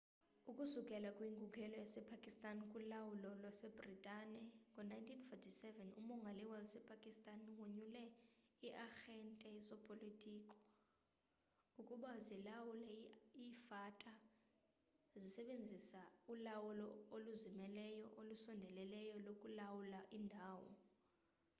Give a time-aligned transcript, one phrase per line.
[0.49, 5.69] ukusukela kwinkululeko yasepakistan kulawulo lwasebritane ngo-1947
[6.01, 8.03] umongameli wasepakistan wonyule
[8.65, 10.55] ii-arhente zopolitiko
[11.79, 12.91] ukuba zilawule
[13.43, 14.13] i-fata
[15.21, 16.01] zisebenzisa
[16.33, 20.69] ulawulo oluzimeleyo olusondeleyo lokulawula iindawo